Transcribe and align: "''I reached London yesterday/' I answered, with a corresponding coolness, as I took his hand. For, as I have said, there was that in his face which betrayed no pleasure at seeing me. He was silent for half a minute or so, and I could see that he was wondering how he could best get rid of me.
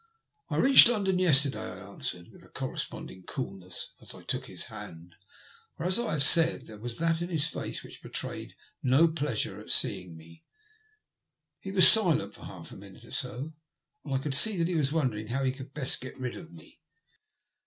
"''I 0.49 0.57
reached 0.57 0.89
London 0.89 1.17
yesterday/' 1.19 1.75
I 1.75 1.91
answered, 1.91 2.31
with 2.31 2.43
a 2.43 2.49
corresponding 2.49 3.21
coolness, 3.27 3.89
as 4.01 4.15
I 4.15 4.23
took 4.23 4.47
his 4.47 4.63
hand. 4.63 5.13
For, 5.77 5.83
as 5.85 5.99
I 5.99 6.13
have 6.13 6.23
said, 6.23 6.65
there 6.65 6.79
was 6.79 6.97
that 6.97 7.21
in 7.21 7.29
his 7.29 7.45
face 7.45 7.83
which 7.83 8.01
betrayed 8.01 8.55
no 8.81 9.07
pleasure 9.07 9.59
at 9.59 9.69
seeing 9.69 10.17
me. 10.17 10.43
He 11.59 11.69
was 11.71 11.87
silent 11.87 12.33
for 12.33 12.45
half 12.45 12.71
a 12.71 12.77
minute 12.77 13.05
or 13.05 13.11
so, 13.11 13.53
and 14.03 14.15
I 14.15 14.17
could 14.17 14.33
see 14.33 14.57
that 14.57 14.67
he 14.67 14.73
was 14.73 14.91
wondering 14.91 15.27
how 15.27 15.43
he 15.43 15.51
could 15.51 15.71
best 15.71 16.01
get 16.01 16.17
rid 16.19 16.35
of 16.35 16.51
me. 16.51 16.79